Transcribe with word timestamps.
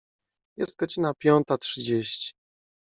Jest 0.57 0.75
godzina 0.77 1.13
piąta 1.13 1.57
trzydzieści. 1.57 2.33